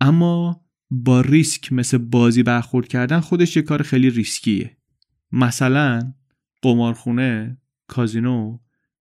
[0.00, 4.76] اما با ریسک مثل بازی برخورد کردن خودش یه کار خیلی ریسکیه.
[5.32, 6.12] مثلا
[6.62, 8.58] قمارخونه کازینو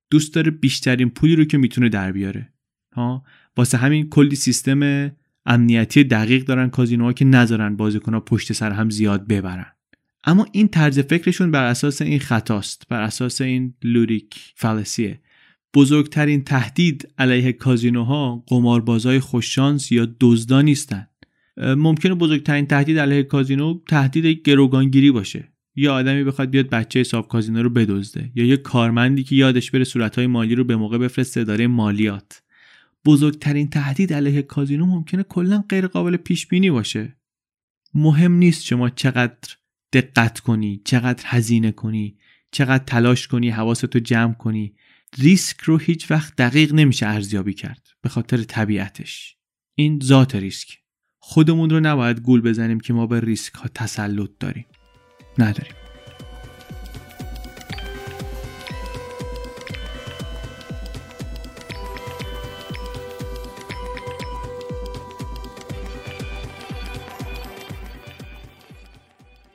[0.10, 2.54] دوست داره بیشترین پولی رو که می‌تونه در بیاره.
[2.94, 3.24] ها؟
[3.58, 5.12] واسه همین کلی سیستم
[5.46, 9.66] امنیتی دقیق دارن کازینوها که نذارن بازیکنها پشت سر هم زیاد ببرن.
[10.24, 15.20] اما این طرز فکرشون بر اساس این خطاست بر اساس این لوریک فلسیه
[15.74, 21.08] بزرگترین تهدید علیه کازینوها قماربازای خوششانس یا دزدا نیستن.
[21.58, 25.48] ممکنه بزرگترین تهدید علیه کازینو تهدید گروگانگیری باشه.
[25.76, 29.84] یا آدمی بخواد بیاد بچه حساب کازینو رو بدزده یا یه کارمندی که یادش بره
[29.84, 32.42] صورتهای مالی رو به موقع بفرسته اداره مالیات.
[33.08, 37.18] بزرگترین تهدید علیه کازینو ممکنه کلا غیر قابل پیش بینی باشه.
[37.94, 39.56] مهم نیست شما چقدر
[39.94, 42.18] دقت کنی چقدر هزینه کنی
[42.52, 44.76] چقدر تلاش کنی حواستو جمع کنی.
[45.18, 49.38] ریسک رو هیچ وقت دقیق نمیشه ارزیابی کرد به خاطر طبیعتش.
[49.76, 50.78] این ذات ریسک.
[51.20, 54.66] خودمون رو نباید گول بزنیم که ما به ریسک ها تسلط داریم.
[55.38, 55.87] نداریم.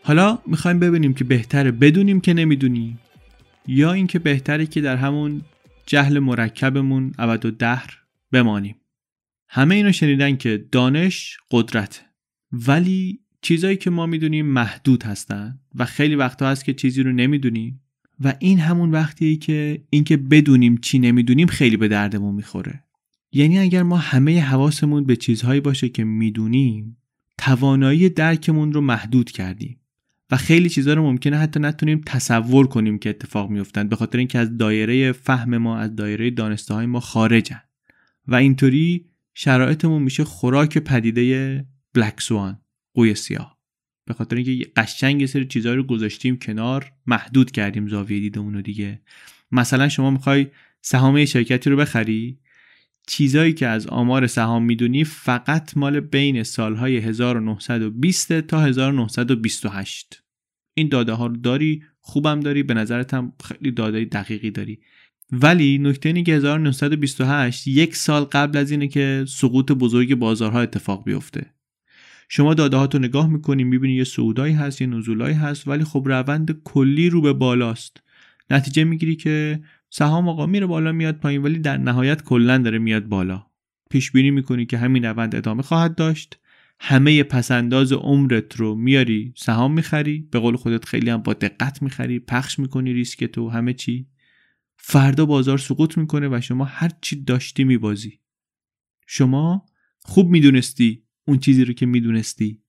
[0.05, 2.99] حالا می‌خوایم ببینیم که بهتره بدونیم که نمی‌دونیم
[3.67, 5.43] یا اینکه بهتره که در همون
[5.87, 7.99] جهل مرکبمون ابد و دهر
[8.33, 8.77] بمانیم.
[9.49, 12.05] همه اینو شنیدن که دانش قدرت
[12.53, 17.81] ولی چیزایی که ما می‌دونیم محدود هستن و خیلی وقتا هست که چیزی رو نمی‌دونیم
[18.21, 22.85] و این همون وقتیه که اینکه بدونیم چی نمی‌دونیم خیلی به دردمون می‌خوره.
[23.33, 26.97] یعنی اگر ما همه حواسمون به چیزهایی باشه که می‌دونیم
[27.39, 29.79] توانایی درکمون رو محدود کردیم.
[30.33, 34.39] و خیلی چیزها رو ممکنه حتی نتونیم تصور کنیم که اتفاق میفتند به خاطر اینکه
[34.39, 37.61] از دایره فهم ما از دایره دانسته های ما خارجن
[38.27, 42.61] و اینطوری شرایطمون میشه خوراک پدیده بلک سوان
[42.95, 43.59] قوی سیاه.
[44.05, 48.63] به خاطر اینکه قشنگ یه سری چیزها رو گذاشتیم کنار محدود کردیم زاویه دیدمون رو
[48.63, 49.01] دیگه.
[49.51, 50.47] مثلا شما می‌خوای
[50.83, 52.39] سهام شرکتی رو بخری
[53.07, 60.22] چیزایی که از آمار سهام می‌دونی فقط مال بین سالهای 1920 تا 1928
[60.75, 64.79] این داده ها رو داری خوبم داری به نظرت هم خیلی داده دقیقی داری.
[65.33, 71.05] ولی نکته اینه که 1928 یک سال قبل از اینه که سقوط بزرگ بازارها اتفاق
[71.05, 71.47] بیفته.
[72.29, 76.03] شما داده ها تو نگاه می‌کنی می‌بینی یه صعودایی هست یه نزولایی هست ولی خب
[76.07, 78.03] روند کلی رو به بالاست.
[78.51, 83.05] نتیجه می‌گیری که سهام آقا میره بالا میاد پایین ولی در نهایت کلا داره میاد
[83.05, 83.47] بالا.
[83.91, 86.39] پیش بینی می‌کنی که همین روند ادامه خواهد داشت.
[86.85, 92.19] همه پسنداز عمرت رو میاری سهام می‌خری به قول خودت خیلی هم با دقت می‌خری
[92.19, 94.07] پخش می‌کنی ریسک تو همه چی.
[94.77, 98.21] فردا بازار سقوط می‌کنه و شما هر چی داشتی میبازی.
[99.07, 99.67] شما
[100.01, 102.61] خوب می‌دونستی اون چیزی رو که می‌دونستی.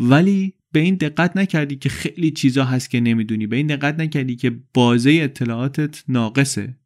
[0.00, 3.46] ولی به این دقت نکردی که خیلی چیزا هست که نمی‌دونی.
[3.46, 6.76] به این دقت نکردی که بازه اطلاعاتت ناقصه.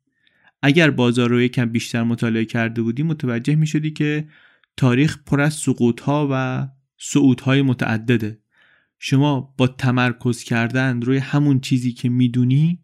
[0.62, 4.28] اگر بازار رو یکم بیشتر مطالعه کرده بودی متوجه می‌شدی که
[4.76, 8.38] تاریخ پر از سقوط ها و صعود های متعدده.
[8.98, 12.78] شما با تمرکز کردن روی همون چیزی که می‌دونی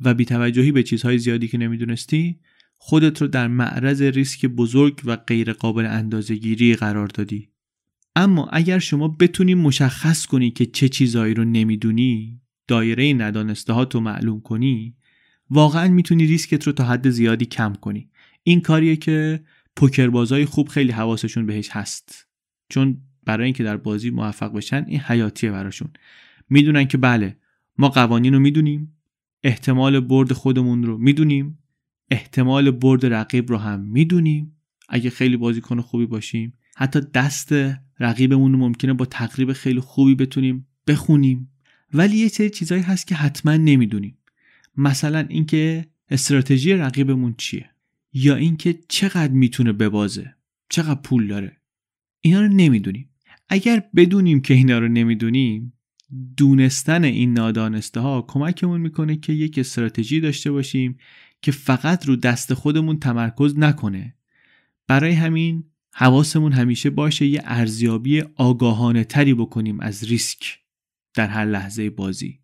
[0.00, 2.40] و بیتوجهی به چیزهای زیادی که نمی‌دونستی
[2.76, 7.48] خودت رو در معرض ریسک بزرگ و غیر قابل اندازه گیری قرار دادی.
[8.16, 14.00] اما اگر شما بتونی مشخص کنی که چه چیزایی رو نمی‌دونی دایره ندانسته ها تو
[14.00, 14.96] معلوم کنی
[15.50, 18.10] واقعا می‌تونی ریسکت رو تا حد زیادی کم کنی.
[18.42, 19.40] این کاریه که
[19.78, 22.26] پوکربازای خوب خیلی حواسشون بهش هست.
[22.68, 25.88] چون برای اینکه در بازی موفق بشن این حیاتیه براشون.
[26.50, 27.36] می‌دونن که بله
[27.78, 28.96] ما قوانین رو می‌دونیم
[29.42, 31.58] احتمال برد خودمون رو می‌دونیم
[32.10, 34.56] احتمال برد رقیب رو هم می‌دونیم.
[34.88, 37.54] اگه خیلی بازیکن خوبی باشیم حتی دست
[38.00, 41.50] رقیبمون رو ممکنه با تقریب خیلی خوبی بتونیم بخونیم.
[41.94, 44.18] ولی یه سری چیزایی هست که حتما نمی‌دونیم.
[44.76, 47.70] مثلا اینکه استراتژی رقیبمون چیه؟
[48.12, 50.34] یا اینکه چقدر می‌تونه ببازه
[50.68, 51.56] چقدر پول داره.
[52.20, 53.10] اینا رو نمی‌دونیم.
[53.48, 55.72] اگر بدونیم که اینا رو نمی‌دونیم
[56.36, 60.98] دونستن این نادانسته ها کمکمون می‌کنه که یک استراتژی داشته باشیم
[61.42, 64.14] که فقط رو دست خودمون تمرکز نکنه.
[64.86, 70.58] برای همین حواسمون همیشه باشه یه ارزیابی آگاهانه تری بکنیم از ریسک
[71.14, 72.40] در هر لحظه بازی.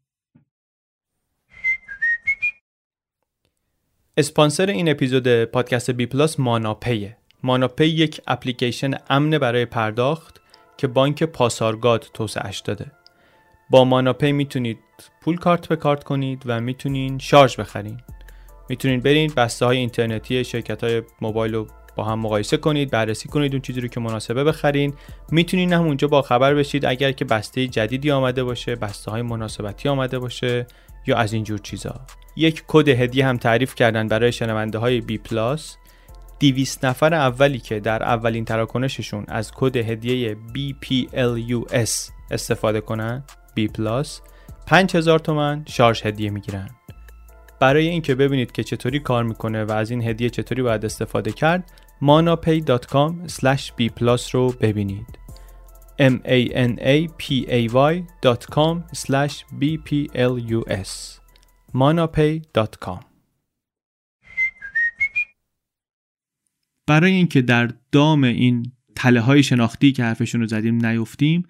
[4.17, 7.17] اسپانسر این اپیزود پادکست بی پلاس ماناپیه.
[7.43, 10.41] ماناپی یک اپلیکیشن امن برای پرداخت
[10.77, 12.87] که بانک پاسارگاد توسعهش داده.
[13.71, 14.79] با ماناپی می‌تونید
[15.23, 18.01] پول کارت به کارت کنید و می‌تونین شارژ بخرین.
[18.69, 23.53] می‌تونید برین بسته های اینترنتی شرکت های موبایل رو با هم مقایسه کنید بررسی کنید
[23.53, 24.95] اون چیزی رو که مناسبه بخرین.
[25.31, 29.89] می‌تونین هم اونجا با خبر بشید اگر که بسته جدیدی آمده باشه بسته های مناسبتی
[29.89, 30.67] آمده باشه
[31.07, 32.01] یا از اینجور چیزا.
[32.37, 35.77] یک کد هدیه هم تعریف کردن برای شنونده های بی پلاس
[36.41, 43.25] 200 نفر اولی که در اولین تراکنششون از کد هدیه BPLUS استفاده کنن
[43.61, 43.69] B+
[44.67, 46.71] 5000 تومن شارژ هدیه می‌گیرن.
[47.61, 51.71] برای اینکه ببینید که چطوری کار می‌کنه و از این هدیه چطوری باید استفاده کرد
[52.03, 53.13] manapay.com
[53.79, 53.91] b
[54.33, 55.19] رو ببینید.
[55.99, 58.83] M a n a p a y.com
[59.61, 61.24] b p l u s.
[61.75, 63.05] manapay.com
[66.87, 71.43] برای اینکه در دام این تله های شناختی که حرفشون رو زدیم نیفتیم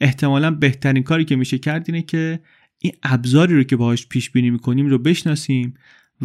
[0.00, 2.40] احتمالا بهترین کاری که میشه کرد اینه که
[2.78, 5.74] این ابزاری رو که باهاش پیش بینی می‌کنیم رو بشناسیم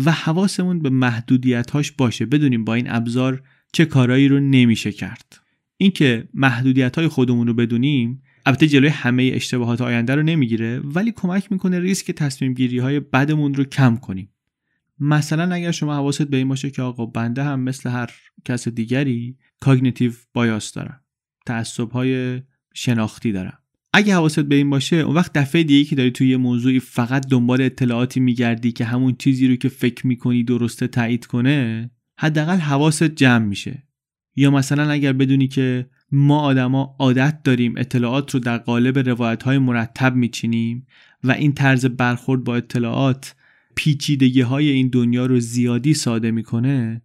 [0.05, 2.25] و حواسمون به محدودیت هاش باشه.
[2.25, 5.41] بدونیم با این ابزار چه کارایی رو نمیشه کرد.
[5.77, 11.51] اینکه محدودیت های خودمون رو بدونیم البته جلوی همه اشتباهات آینده رو نمی‌گیره ولی کمک
[11.51, 14.29] می‌کنه ریسک تصمیم گیری های بدمون رو کم کنیم.
[14.99, 18.09] مثلا اگر شما حواست به این باشه که آقا بنده هم مثل هر
[18.45, 21.01] کس دیگری کاگنیتیو بایاس دارم
[21.45, 22.41] تعصب های
[22.73, 23.57] شناختی دارم
[23.93, 27.27] اگه حواست به این باشه اون وقت دفعه دیگه که داری توی یه موضوعی فقط
[27.27, 33.03] دنبال اطلاعاتی میگردی که همون چیزی رو که فکر می‌کنی درسته تایید کنه حداقل حواست
[33.03, 33.83] جمع میشه.
[34.35, 39.57] یا مثلا اگر بدونی که ما آدما عادت داریم اطلاعات رو در قالب روایت های
[39.57, 40.87] مرتب میچینیم
[41.23, 43.35] و این طرز برخورد با اطلاعات
[43.75, 47.01] پیچیدگی های این دنیا رو زیادی ساده می‌کنه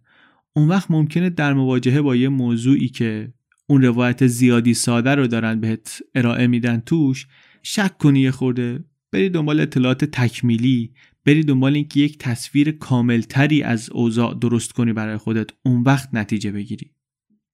[0.53, 3.33] اون وقت ممکنه در مواجهه با یه موضوعی که
[3.67, 7.27] اون روایت زیادی ساده رو دارن بهت ارائه میدن توش
[7.63, 10.93] شک کنی یه خورده بری دنبال اطلاعات تکمیلی
[11.25, 16.51] بری دنبال اینکه یک تصویر کاملتری از اوضاع درست کنی برای خودت اون وقت نتیجه
[16.51, 16.91] بگیری.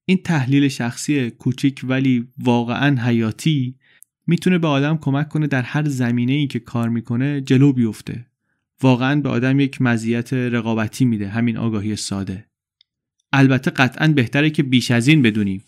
[0.09, 3.75] این تحلیل شخصی کوچیک ولی واقعا حیاتی
[4.27, 8.25] می‌تونه به آدم کمک کنه در هر زمینه ای که کار می‌کنه جلو بیفته.
[8.81, 12.45] واقعا به آدم یک مزیت رقابتی میده همین آگاهی ساده.
[13.33, 15.63] البته قطعا بهتره که بیش از این بدونیم.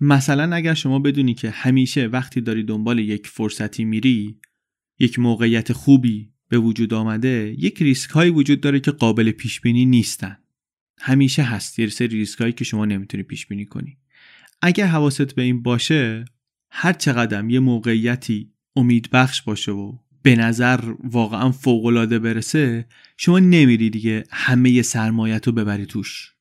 [0.00, 4.38] مثلا اگر شما بدونی که همیشه وقتی داری دنبال یک فرصتی میری
[4.98, 9.86] یک موقعیت خوبی به وجود آمده یک ریسک هایی وجود داره که قابل پیش بینی
[9.86, 10.41] نیستن.
[11.00, 11.78] همیشه هست.
[11.78, 13.98] یه سری ریسک هایی که شما نمی‌تونی پیش بینی کنی.
[14.62, 16.24] اگر حواست به این باشه
[16.70, 23.38] هر چقدر یه موقعیتی امید بخش باشه و به نظر واقعا فوق العاده برسه شما
[23.38, 26.32] نمیری دیگه همه سرمایت رو ببری توش.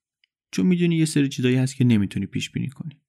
[0.51, 3.01] چون می‌دونی یه سری چیزایی هست که نمی‌تونی پیش بینی کنی.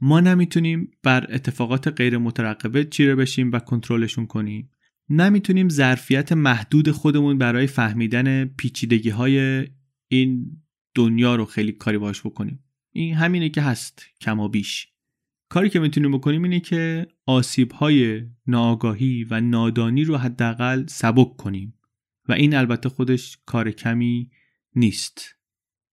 [0.00, 4.70] ما نمی‌تونیم بر اتفاقات غیر مترقبه چیره بشیم و کنترلشون کنیم.
[5.08, 9.66] نمی‌تونیم ظرفیت محدود خودمون برای فهمیدن پیچیدگی های
[10.16, 10.62] این
[10.94, 12.64] دنیا رو خیلی کاری باش بکنیم.
[12.92, 14.88] این همینه که هست کما بیش.
[15.48, 21.74] کاری که می‌تونیم بکنیم اینه که آسیب های ناآگاهی و نادانی رو حداقل سبک کنیم.
[22.28, 24.30] و این البته خودش کار کمی
[24.74, 25.36] نیست.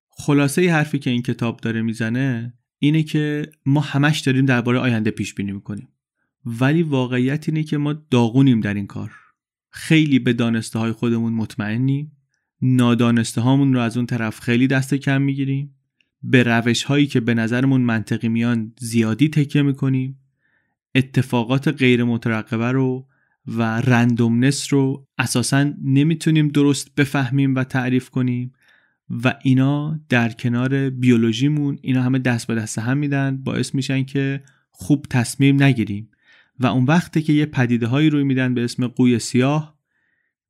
[0.10, 5.12] خلاصه ی حرفی که این کتاب داره می‌زنه اینه که ما همش داریم درباره آینده
[5.12, 5.88] پیش بینی می‌کنیم.
[6.46, 9.12] ولی واقعیت اینه که ما داغونیم در این کار.
[9.70, 12.19] خیلی به دانسته های خودمون مطمئنیم.
[12.62, 15.76] نادانسته هامون رو از اون طرف خیلی دست کم می‌گیریم.
[16.24, 20.20] به روش هایی که به نظرمون منطقی میان زیادی تکیه می‌کنیم.
[20.96, 23.08] اتفاقات غیر مترقبه رو
[23.48, 28.54] و رندومنس رو اساسا نمی‌تونیم درست بفهمیم و تعریف کنیم
[29.24, 33.38] و اینا در کنار بیولوژیمون اینا همه دست به دست هم میدن.
[33.38, 36.10] باعث میشن که خوب تصمیم نگیریم.
[36.60, 39.79] و اون وقته که یه پدیده هایی روی میدن به اسم قوی سیاه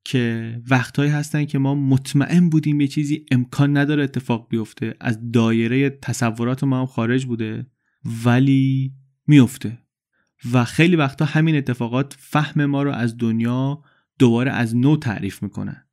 [0.05, 4.95] که وقتهایی هستن که ما مطمئن بودیم یه چیزی امکان نداره اتفاق بیفته.
[4.99, 7.67] از دایره تصورات ما هم خارج بوده
[8.25, 8.93] ولی
[9.27, 9.77] میفته.
[10.53, 13.83] و خیلی وقتا همین اتفاقات فهم ما رو از دنیا
[14.19, 15.85] دوباره از نو تعریف می‌کنن.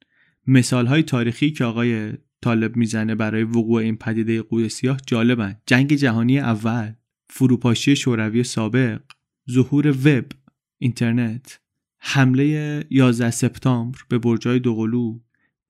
[0.46, 5.56] مثال های تاریخی که آقای طالب می‌زنه برای وقوع این پدیده قوی سیاه جالبن.
[5.66, 6.92] جنگ جهانی اول
[7.30, 9.00] فروپاشی شوروی سابق
[9.50, 10.24] ظهور وب
[10.78, 11.60] اینترنت.
[12.08, 15.18] حمله 11 سپتامبر به برجای دوقلو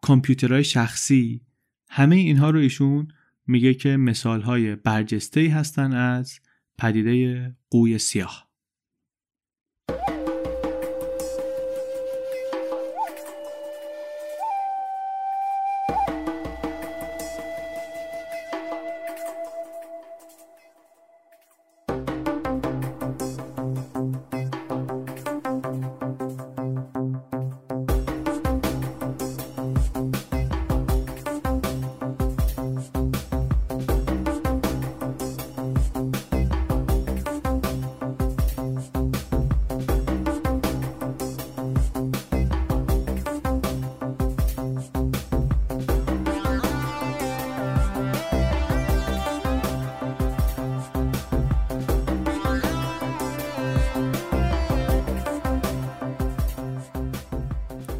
[0.02, 1.40] کامپیوترهای شخصی
[1.88, 3.08] همه اینها رو ایشون
[3.46, 6.40] میگه که مثالهای برجسته هستن از
[6.78, 8.45] پدیده قوی سیاه.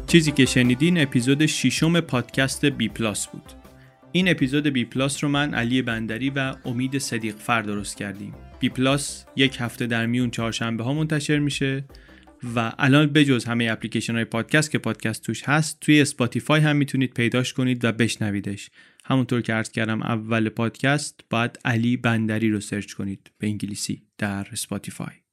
[0.07, 3.43] چیزی که شنیدین اپیزود ششم پادکست بی پلاس بود.
[4.11, 8.33] این اپیزود بی پلاس رو من علی بندری و امید صدیق فر درست کردیم.
[8.59, 11.85] بی پلاس یک هفته در میون چهارشنبه ها منتشر میشه
[12.55, 17.13] و الان بجز همه اپلیکیشن های پادکست که پادکست توش هست توی Spotify هم می‌تونید
[17.13, 18.69] پیداش کنید و بشنویدش.
[19.05, 24.47] همونطور که عرض کردم اول پادکست باید علی بندری رو search کنید به انگلیسی در
[24.51, 25.26] Spotify.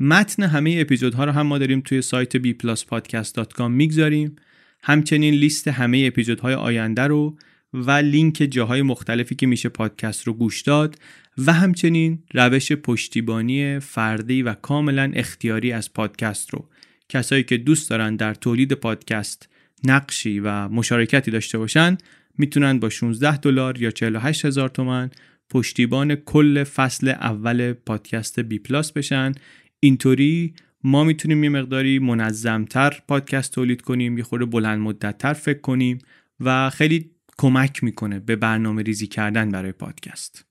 [0.00, 4.36] متن همه اپیزودها رو هم ما داریم توی سایت bpluspodcast.com می‌گذاریم.
[4.82, 7.36] همچنین لیست همه اپیزودهای آینده رو
[7.72, 10.98] و لینک جاهای مختلفی که میشه پادکست رو گوش داد
[11.46, 16.68] و همچنین روش پشتیبانی فردی و کاملا اختیاری از پادکست رو.
[17.08, 19.48] کسایی که دوست دارن در تولید پادکست
[19.84, 21.98] نقشی و مشارکتی داشته باشن
[22.38, 25.10] می‌تونن با 16 دلار یا 48 هزار تومن
[25.50, 29.32] پشتیبان کل فصل اول پادکست بی پلاس بشن.
[29.80, 30.54] اینطوری
[30.84, 35.98] ما می‌تونیم یه مقداری منظمتر پادکست تولید کنیم یه خورده بلند مدتتر فکر کنیم
[36.40, 40.44] و خیلی کمک می‌کنه به برنامه ریزی کردن برای پادکست.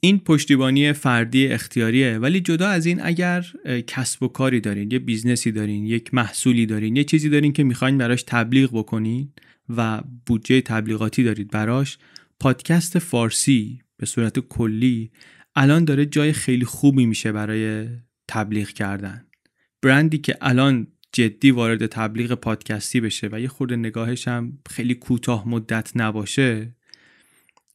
[0.00, 3.46] این پشتیبانی فردی اختیاریه ولی جدا از این اگر
[3.86, 7.64] کسب و کاری دارین یه business ی دارین یک محصولی دارین یه چیزی دارین که
[7.64, 9.32] می‌خواین براش تبلیغ بکنین
[9.76, 11.98] و بودجه تبلیغاتی دارید براش
[12.40, 15.10] پادکست فارسی به صورت کلی
[15.54, 17.88] الان داره جای خیلی خوبی میشه برای
[18.28, 19.26] تبلیغ کردن.
[19.82, 25.48] برندی که الان جدی وارد تبلیغ پادکستی بشه و یه خورده نگاهش هم خیلی کوتاه
[25.48, 26.74] مدت نباشه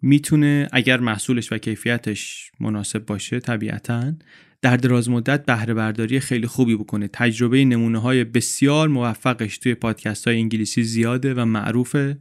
[0.01, 4.13] می‌تونه اگر محصولش و کیفیتش مناسب باشه طبیعتا
[4.61, 7.07] در دراز مدت بهره برداری خیلی خوبی بکنه.
[7.13, 12.17] تجربه نمونه های بسیار موفقش توی پادکست های انگلیسی زیاده و معروفه.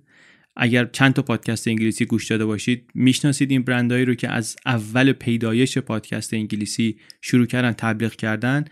[0.62, 5.12] اگر چند تا پادکست انگلیسی گوش داده باشید می‌شناسید این برندهایی رو که از اول
[5.12, 8.64] پیدایش پادکست انگلیسی شروع کردن تبلیغ کردن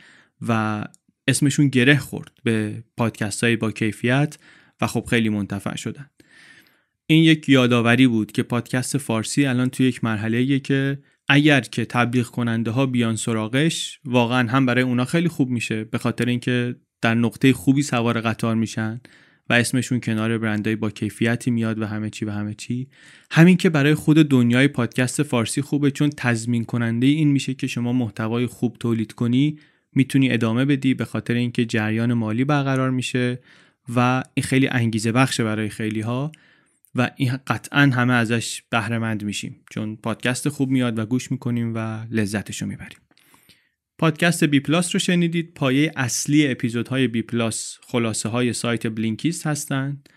[0.48, 0.84] و
[1.28, 4.38] اسمشون گره خورد به پادکست های با کیفیت
[4.80, 6.10] و خب خیلی منتفع شدن.
[7.06, 12.26] این یک یادآوری بود که پادکست فارسی الان توی یک مرحله که اگر که تبلیغ
[12.26, 17.14] کننده ها بیان سراغش واقعا هم برای اونا خیلی خوب میشه به خاطر اینکه در
[17.14, 19.00] نقطه خوبی سوار قطار میشن.
[19.50, 22.88] و اسمشون کنار برندهای با کیفیتی میاد و همه چی و همه چی.
[23.30, 27.92] همین که برای خود دنیای پادکست فارسی خوبه چون تضمین کننده این میشه که شما
[27.92, 29.58] محتوای خوب تولید کنی
[29.92, 33.38] می‌تونی ادامه بدی به خاطر اینکه جریان مالی برقرار میشه
[33.94, 36.32] و این خیلی انگیزه بخشه برای خیلی ها
[36.94, 39.56] و این قطعا همه ازش بهره مند میشیم.
[39.70, 42.98] چون پادکست خوب میاد و گوش می‌کنیم و لذتشو می‌بریم.
[43.98, 45.54] پادکست بی پلاس رو شنیدید.
[45.54, 50.08] پایه اصلی اپیزودهای بی پلاس خلاصه های سایت Blinkist هستند.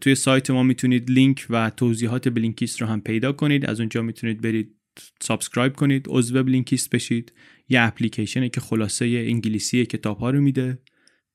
[0.00, 3.66] توی سایت ما می‌تونید لینک و توضیحات Blinkist رو هم پیدا کنید.
[3.66, 4.74] از اونجا می‌تونید برید
[5.20, 7.32] subscribe کنید عضو Blinkist بشید.
[7.68, 10.78] یه اپلیکیشنه که خلاصه انگلیسی کتاب ها رو میده.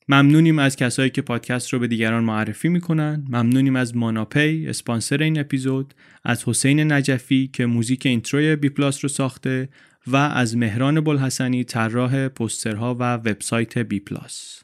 [0.08, 3.26] ممنونیم از کسایی که پادکست رو به دیگران معرفی می‌کنن.
[3.30, 5.94] ممنونیم از ماناپی اسپانسر این اپیزود.
[6.24, 9.70] از حسین نجفی که موزیک intro ی بی پلاس رو ساخته.
[10.08, 14.64] و از مهران بلحسنی طراح پوسترها و وبسایت بی پلاس.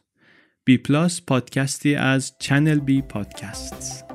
[0.63, 4.05] بی پلاس پادکستی از چنل بی پادکست.